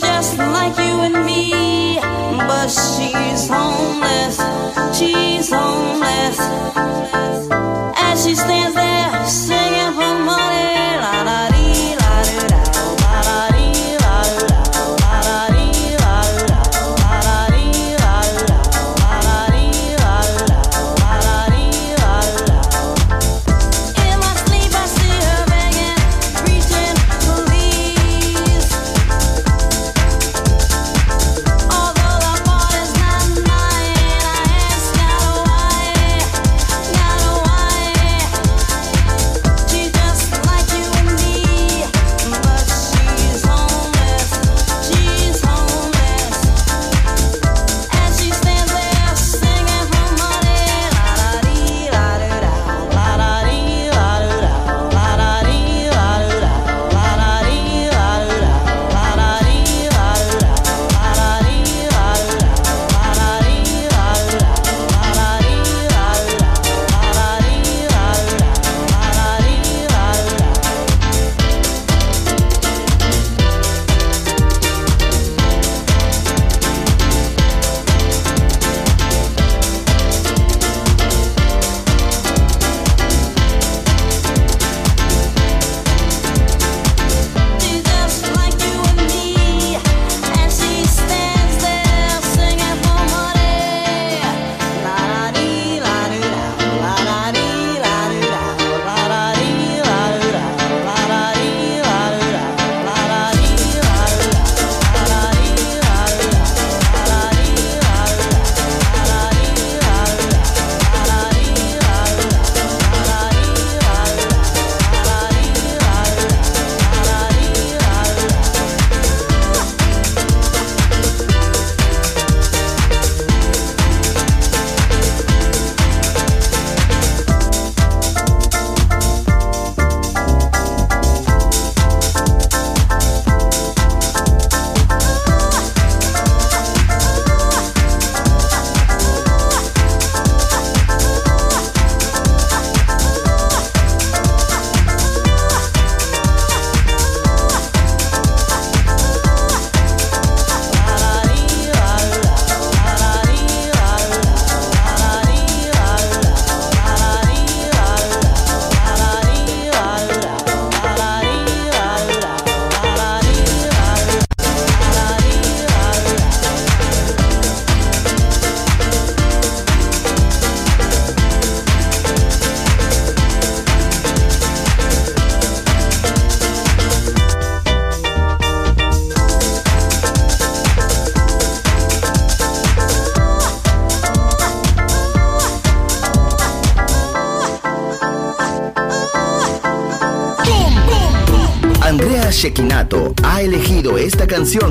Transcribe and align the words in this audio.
Just 0.00 0.38
like 0.38 0.76
you 0.76 1.00
and 1.06 1.24
me, 1.24 1.98
but 2.00 2.68
she's 2.68 3.48
homeless. 3.48 4.36
She's 4.98 5.50
homeless. 5.50 6.38
As 7.96 8.24
she 8.24 8.34
stands 8.34 8.74
there, 8.74 9.26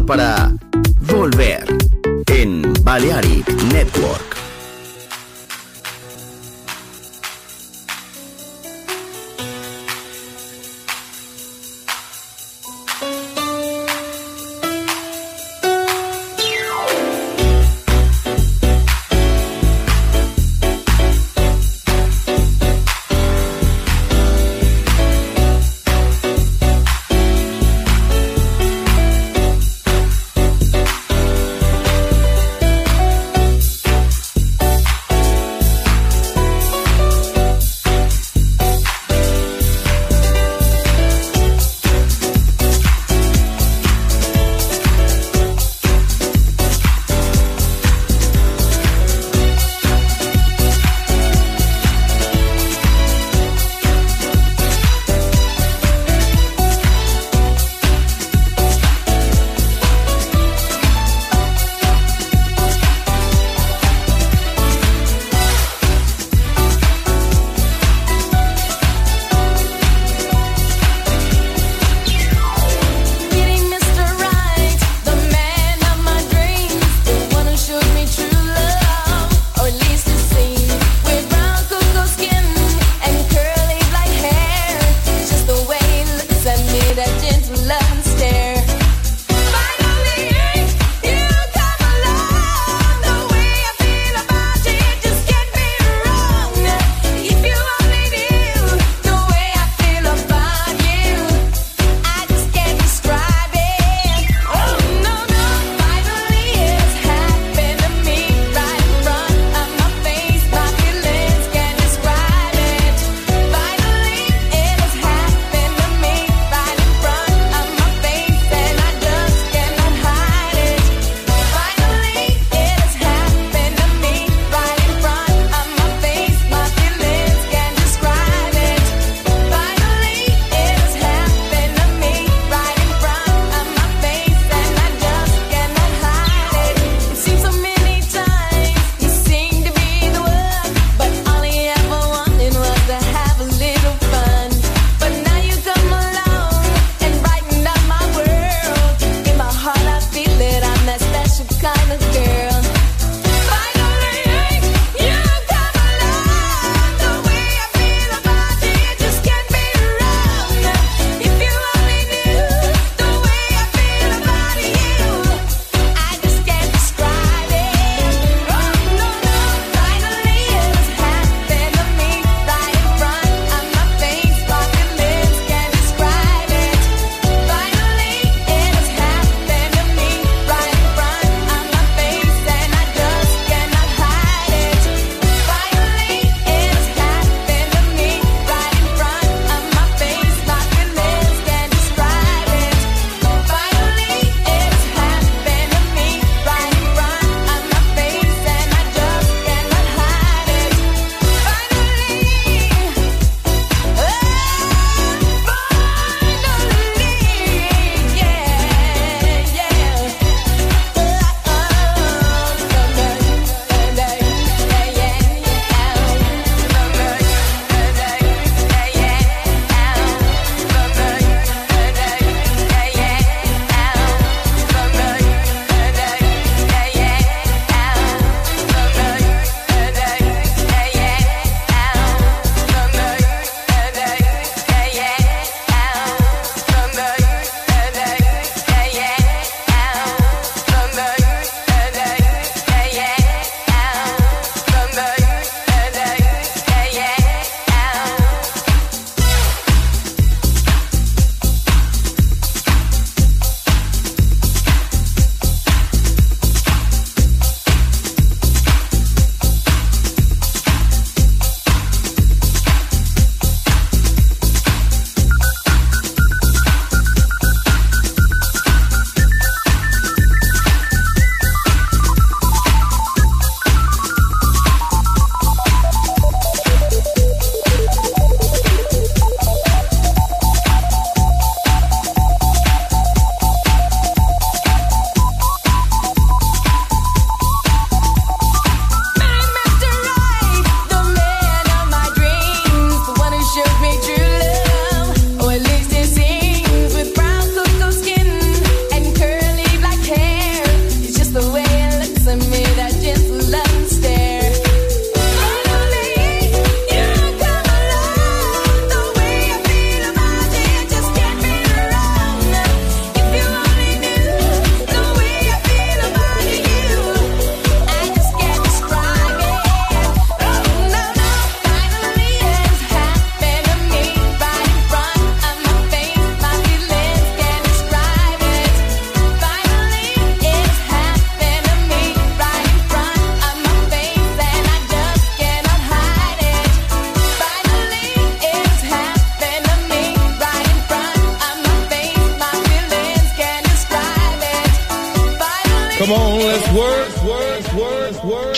para 0.05 0.42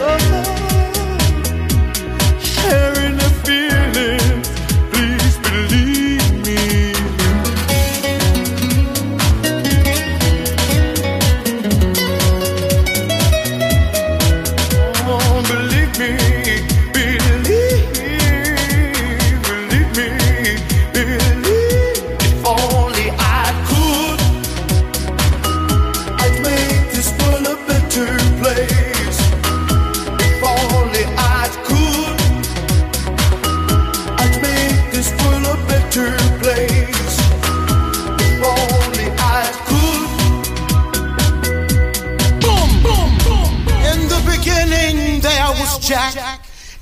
Oh, 0.00 0.37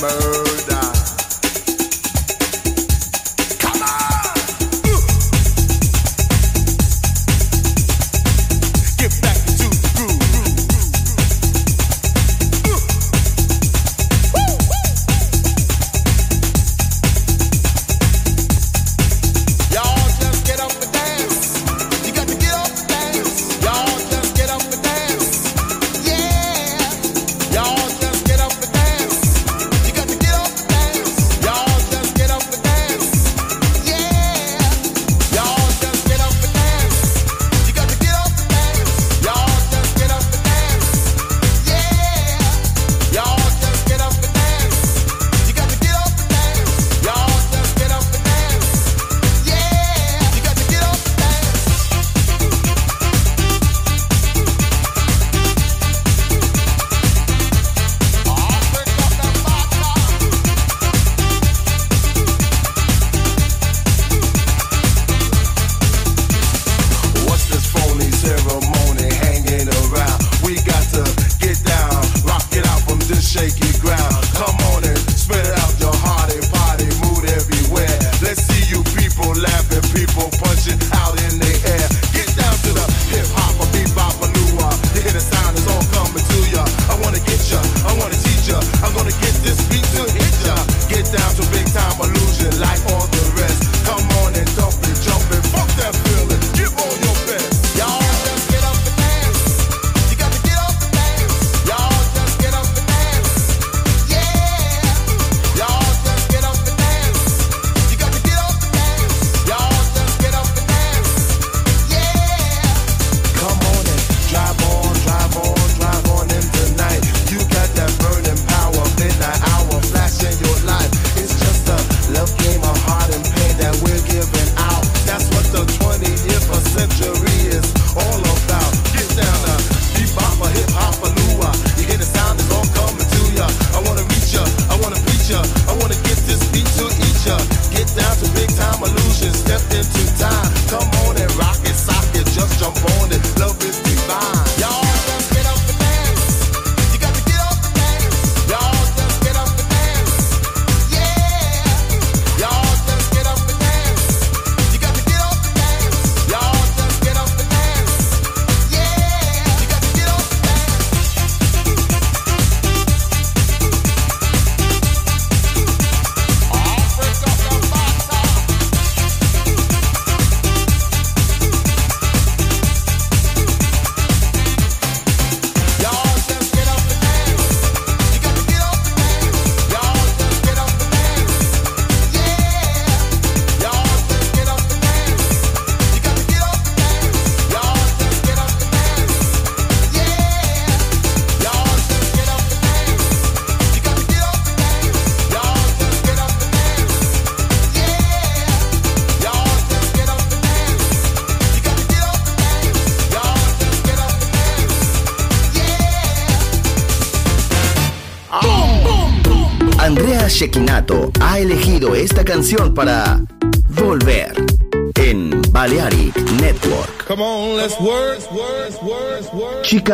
Bird. 0.00 0.37